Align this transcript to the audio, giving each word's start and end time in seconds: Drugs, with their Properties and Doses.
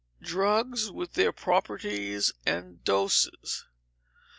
Drugs, 0.23 0.89
with 0.89 1.13
their 1.13 1.31
Properties 1.31 2.33
and 2.43 2.83
Doses. 2.83 3.65